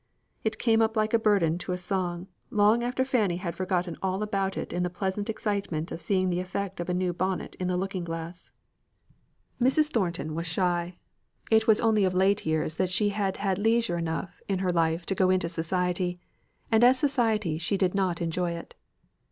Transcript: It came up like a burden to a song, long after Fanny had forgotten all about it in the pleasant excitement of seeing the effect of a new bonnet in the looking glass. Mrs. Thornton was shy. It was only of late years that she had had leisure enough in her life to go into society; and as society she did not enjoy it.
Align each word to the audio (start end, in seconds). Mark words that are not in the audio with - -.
It 0.43 0.57
came 0.57 0.81
up 0.81 0.97
like 0.97 1.13
a 1.13 1.19
burden 1.19 1.59
to 1.59 1.73
a 1.73 1.77
song, 1.77 2.25
long 2.49 2.83
after 2.83 3.05
Fanny 3.05 3.37
had 3.37 3.53
forgotten 3.55 3.95
all 4.01 4.23
about 4.23 4.57
it 4.57 4.73
in 4.73 4.81
the 4.81 4.89
pleasant 4.89 5.29
excitement 5.29 5.91
of 5.91 6.01
seeing 6.01 6.31
the 6.31 6.39
effect 6.39 6.79
of 6.79 6.89
a 6.89 6.93
new 6.95 7.13
bonnet 7.13 7.53
in 7.59 7.67
the 7.67 7.77
looking 7.77 8.03
glass. 8.03 8.49
Mrs. 9.61 9.91
Thornton 9.91 10.33
was 10.33 10.47
shy. 10.47 10.97
It 11.51 11.67
was 11.67 11.79
only 11.81 12.03
of 12.03 12.15
late 12.15 12.47
years 12.47 12.77
that 12.77 12.89
she 12.89 13.09
had 13.09 13.37
had 13.37 13.59
leisure 13.59 13.95
enough 13.99 14.41
in 14.47 14.57
her 14.57 14.71
life 14.71 15.05
to 15.05 15.13
go 15.13 15.29
into 15.29 15.47
society; 15.49 16.19
and 16.71 16.83
as 16.83 16.97
society 16.97 17.59
she 17.59 17.77
did 17.77 17.93
not 17.93 18.23
enjoy 18.23 18.53
it. 18.53 18.73